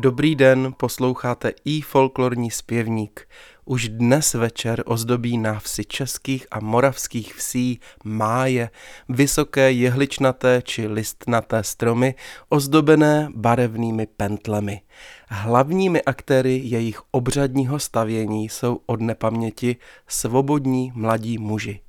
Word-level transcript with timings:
Dobrý 0.00 0.34
den, 0.34 0.74
posloucháte 0.76 1.52
i 1.64 1.80
folklorní 1.80 2.50
zpěvník. 2.50 3.28
Už 3.64 3.88
dnes 3.88 4.34
večer 4.34 4.82
ozdobí 4.86 5.38
návsi 5.38 5.84
českých 5.84 6.46
a 6.50 6.60
moravských 6.60 7.34
vsí 7.34 7.80
máje, 8.04 8.70
vysoké 9.08 9.72
jehličnaté 9.72 10.62
či 10.62 10.86
listnaté 10.86 11.62
stromy, 11.62 12.14
ozdobené 12.48 13.28
barevnými 13.34 14.06
pentlemi. 14.06 14.80
Hlavními 15.28 16.02
aktéry 16.02 16.60
jejich 16.64 17.00
obřadního 17.10 17.78
stavění 17.78 18.48
jsou 18.48 18.80
od 18.86 19.00
nepaměti 19.00 19.76
svobodní 20.08 20.92
mladí 20.94 21.38
muži. 21.38 21.80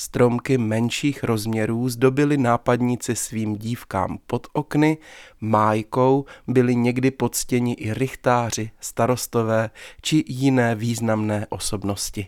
Stromky 0.00 0.58
menších 0.58 1.24
rozměrů 1.24 1.88
zdobili 1.88 2.36
nápadníci 2.36 3.16
svým 3.16 3.56
dívkám 3.56 4.18
pod 4.26 4.46
okny, 4.52 4.98
májkou 5.40 6.24
byli 6.46 6.76
někdy 6.76 7.10
podstěni 7.10 7.72
i 7.72 7.94
rychtáři, 7.94 8.70
starostové 8.80 9.70
či 10.02 10.24
jiné 10.26 10.74
významné 10.74 11.46
osobnosti. 11.50 12.26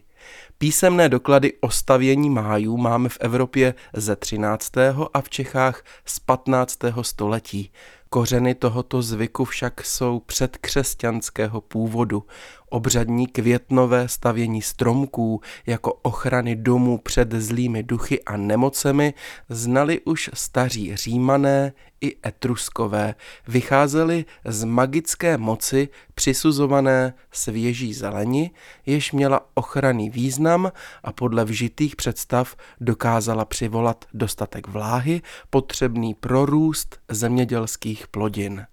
Písemné 0.59 1.09
doklady 1.09 1.53
o 1.61 1.71
stavění 1.71 2.31
májů 2.31 2.77
máme 2.77 3.09
v 3.09 3.19
Evropě 3.21 3.75
ze 3.93 4.17
13. 4.17 4.73
a 5.15 5.21
v 5.21 5.31
Čechách 5.31 5.85
z 6.05 6.19
15. 6.19 6.79
století. 7.03 7.71
Kořeny 8.09 8.55
tohoto 8.55 9.03
zvyku 9.03 9.45
však 9.45 9.85
jsou 9.85 10.21
předkřesťanského 10.21 11.61
původu. 11.61 12.25
Obřadní 12.73 13.27
květnové 13.27 14.09
stavění 14.09 14.63
stromků 14.63 15.41
jako 15.67 15.93
ochrany 15.93 16.57
domů 16.57 16.99
před 16.99 17.33
zlými 17.33 17.83
duchy 17.83 18.23
a 18.23 18.37
nemocemi 18.37 19.15
znali 19.49 20.01
už 20.01 20.31
staří 20.35 20.97
římané 20.97 21.73
i 22.01 22.17
etruskové. 22.27 23.15
Vycházeli 23.49 24.25
z 24.45 24.65
magické 24.65 25.39
moci 25.39 25.89
přisuzované 26.15 27.15
svěží 27.33 27.95
zeleni, 27.95 28.51
jež 28.87 29.13
měla 29.13 29.41
ochranný 29.55 30.11
význam 30.11 30.73
a 31.05 31.13
podle 31.13 31.45
vžitých 31.45 31.97
představ 31.97 32.57
dokázala 32.81 33.45
přivolat 33.45 34.05
dostatek 34.15 34.69
vláhy 34.69 35.23
potřebný 35.51 36.15
pro 36.15 36.47
růst 36.47 36.99
zemědělských 37.09 38.09
plodin. 38.09 38.67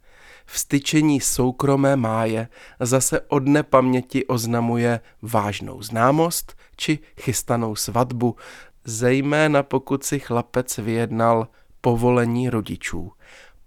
Vstyčení 0.52 1.22
soukromé 1.22 1.96
máje 1.96 2.48
zase 2.80 3.22
od 3.22 3.48
nepaměti 3.48 4.26
oznamuje 4.26 5.00
vážnou 5.22 5.82
známost 5.82 6.58
či 6.76 7.00
chystanou 7.22 7.76
svatbu, 7.76 8.36
zejména 8.86 9.64
pokud 9.64 10.04
si 10.04 10.20
chlapec 10.20 10.78
vyjednal 10.78 11.48
povolení 11.82 12.50
rodičů. 12.50 13.12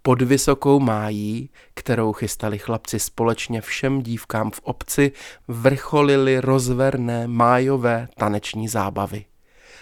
Pod 0.01 0.21
vysokou 0.21 0.79
májí, 0.79 1.49
kterou 1.73 2.13
chystali 2.13 2.59
chlapci 2.59 2.99
společně 2.99 3.61
všem 3.61 4.01
dívkám 4.01 4.51
v 4.51 4.59
obci, 4.63 5.11
vrcholily 5.47 6.39
rozverné 6.39 7.27
májové 7.27 8.07
taneční 8.17 8.67
zábavy. 8.67 9.25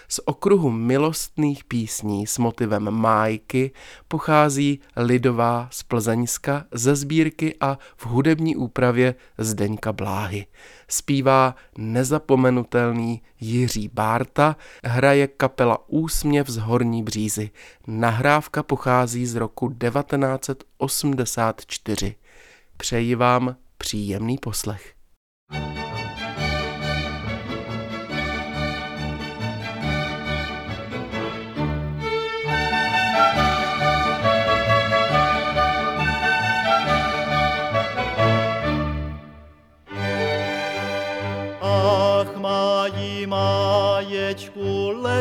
Z 0.08 0.20
okruhu 0.24 0.70
milostných 0.70 1.64
písní 1.64 2.26
s 2.26 2.38
motivem 2.38 2.90
májky 2.90 3.70
pochází 4.08 4.80
lidová 4.96 5.68
z 5.70 5.82
Plzeňska 5.82 6.64
ze 6.72 6.96
sbírky 6.96 7.54
a 7.60 7.78
v 7.96 8.06
hudební 8.06 8.56
úpravě 8.56 9.14
Zdeňka 9.38 9.92
Bláhy. 9.92 10.46
Zpívá 10.88 11.54
nezapomenutelný 11.78 13.22
Jiří 13.40 13.88
Bárta, 13.88 14.56
hraje 14.84 15.26
kapela 15.26 15.88
Úsměv 15.88 16.48
z 16.48 16.56
Horní 16.56 17.02
Břízy. 17.02 17.50
Nahrávka 17.86 18.62
pochází 18.62 19.26
z 19.26 19.34
roku 19.34 19.68
1984. 19.68 22.14
Přeji 22.76 23.14
vám 23.14 23.56
příjemný 23.78 24.38
poslech. 24.38 25.01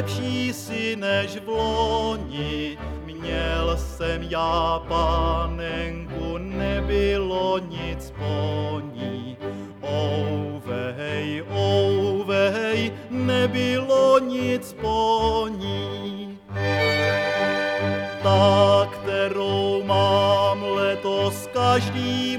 Lepší 0.02 0.54
si 0.54 0.96
než 0.96 1.38
v 1.46 1.48
loni. 1.48 2.78
Měl 3.06 3.78
jsem 3.78 4.24
já 4.24 4.82
panenku, 4.88 6.38
nebylo 6.38 7.60
nic 7.60 8.14
po 8.18 8.82
ní. 8.94 9.38
Ouvej, 9.84 11.44
ouvej, 11.54 12.94
nebylo 13.10 14.20
nic 14.20 14.74
po 14.82 15.48
ní. 15.50 16.40
Ta, 18.24 18.90
kterou 18.92 19.84
mám 19.84 20.64
letos, 20.64 21.48
každýmu 21.54 22.31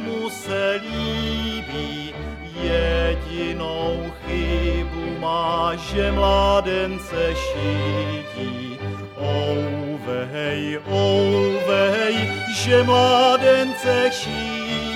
že 5.76 6.12
mládence 6.12 7.34
šídí. 7.34 8.78
Ouvej, 9.18 10.78
ouvej, 10.88 12.14
že 12.54 12.82
mládence 12.82 14.10
šídí. 14.10 14.92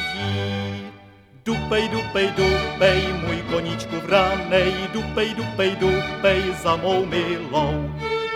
Dupej, 1.47 1.89
dupej, 1.89 2.29
dupej, 2.37 3.01
můj 3.23 3.39
koníčku 3.51 3.97
vranej, 4.03 4.75
dupej, 4.93 5.35
dupej, 5.35 5.77
dupej 5.77 6.43
za 6.63 6.77
mou 6.77 7.07
milou. 7.07 7.87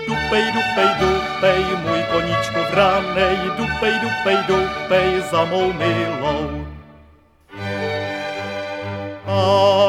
Dupej, 0.07 0.47
dupej, 0.55 0.91
dupej, 1.01 1.63
můj 1.83 2.03
koníčku 2.13 2.61
vranej, 2.71 3.37
dupej, 3.59 3.95
dupej, 4.01 4.39
dupej 4.47 5.09
za 5.31 5.45
mou 5.45 5.73
milou. 5.73 6.67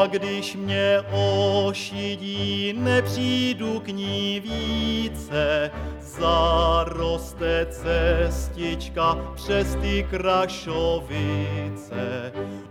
Když 0.06 0.56
mě 0.56 1.00
ošidí, 1.12 2.72
nepřijdu 2.72 3.80
k 3.80 3.88
ní 3.88 4.40
více, 4.40 5.70
zaroste 6.00 7.66
cestička 7.70 9.18
přes 9.34 9.74
ty 9.74 10.06
krašovice. 10.10 11.92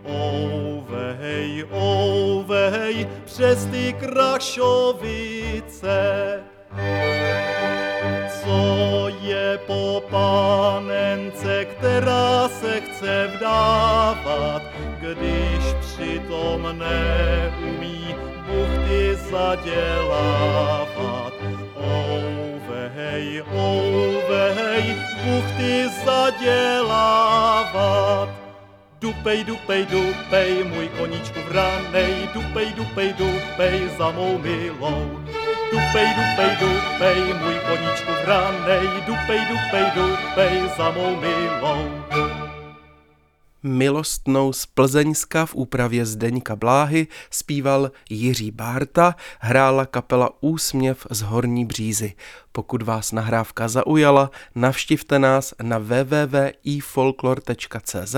Ouvej, 0.06 1.66
ouvej, 1.72 3.08
přes 3.26 3.66
ty 3.66 3.94
krašovice. 3.94 5.20
Co 8.44 9.08
je 9.22 9.60
po 9.68 10.04
panence, 10.10 11.66
která 11.66 12.50
se 12.50 12.82
chce 12.82 13.28
vdávat, 13.38 14.62
když 15.00 15.74
přitom 15.82 16.62
buchty 16.62 17.21
zadělávat. 19.32 21.34
Ouvej, 21.76 23.44
ouvej, 23.56 24.96
buchty 25.24 25.90
zadělávat. 26.06 28.30
Dupej, 29.02 29.44
dupej, 29.44 29.86
dupej, 29.86 30.64
můj 30.64 30.88
koníčku 31.00 31.40
vranej, 31.50 32.30
dupej, 32.34 32.74
dupej, 32.78 33.14
dupej 33.14 33.90
za 33.98 34.12
mou 34.12 34.38
milou. 34.38 35.20
Dupej, 35.72 36.08
dupej, 36.14 36.56
dupej, 36.60 37.34
můj 37.42 37.56
koníčku 37.66 38.12
vranej, 38.26 38.88
dupej, 39.08 39.40
dupej, 39.50 39.86
dupej 39.96 40.70
za 40.78 40.92
mou 40.92 41.16
milou 41.16 42.02
milostnou 43.64 44.54
z 44.54 44.66
Plzeňska 44.66 45.46
v 45.46 45.56
úpravě 45.56 46.06
Zdeňka 46.06 46.56
Bláhy 46.56 47.08
zpíval 47.32 47.92
Jiří 48.10 48.52
Bárta, 48.52 49.16
hrála 49.40 49.86
kapela 49.86 50.30
Úsměv 50.42 51.08
z 51.10 51.22
Horní 51.22 51.66
Břízy. 51.66 52.14
Pokud 52.52 52.82
vás 52.82 53.12
nahrávka 53.12 53.68
zaujala, 53.68 54.32
navštivte 54.56 55.20
nás 55.20 55.54
na 55.62 55.78
www.ifolklor.cz, 55.78 58.16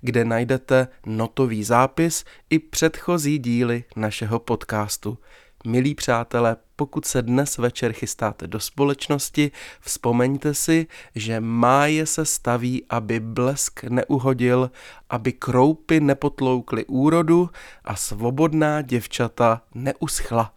kde 0.00 0.24
najdete 0.24 0.88
notový 1.06 1.64
zápis 1.64 2.24
i 2.50 2.58
předchozí 2.58 3.38
díly 3.38 3.84
našeho 3.96 4.38
podcastu. 4.38 5.18
Milí 5.66 5.94
přátelé, 5.94 6.56
pokud 6.82 7.04
se 7.04 7.22
dnes 7.22 7.58
večer 7.58 7.92
chystáte 7.92 8.46
do 8.46 8.60
společnosti, 8.60 9.50
vzpomeňte 9.80 10.54
si, 10.54 10.86
že 11.14 11.40
máje 11.40 12.06
se 12.06 12.24
staví, 12.24 12.84
aby 12.88 13.20
blesk 13.20 13.84
neuhodil, 13.84 14.70
aby 15.10 15.32
kroupy 15.32 16.00
nepotloukly 16.00 16.84
úrodu 16.84 17.50
a 17.84 17.96
svobodná 17.96 18.82
děvčata 18.82 19.62
neuschla. 19.74 20.54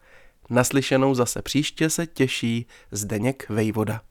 Naslyšenou 0.50 1.16
zase 1.16 1.42
příště 1.42 1.90
se 1.90 2.08
těší 2.08 2.66
Zdeněk 2.92 3.50
Vejvoda. 3.50 4.02